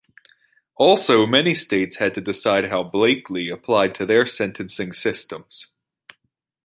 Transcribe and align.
Also, 0.77 1.27
many 1.27 1.53
states 1.53 1.97
had 1.97 2.15
to 2.15 2.21
decide 2.21 2.71
how 2.71 2.81
"Blakely" 2.81 3.49
applied 3.49 3.93
to 3.93 4.03
their 4.03 4.25
sentencing 4.25 4.93
systems. 4.93 5.67